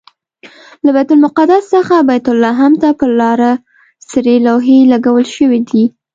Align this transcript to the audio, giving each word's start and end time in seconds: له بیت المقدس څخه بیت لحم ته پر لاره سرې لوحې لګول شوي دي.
له 0.83 0.89
بیت 0.95 1.09
المقدس 1.13 1.63
څخه 1.75 1.95
بیت 2.09 2.25
لحم 2.43 2.73
ته 2.81 2.89
پر 2.99 3.09
لاره 3.19 3.51
سرې 4.09 4.35
لوحې 4.45 4.79
لګول 4.91 5.25
شوي 5.35 5.59
دي. 5.69 5.83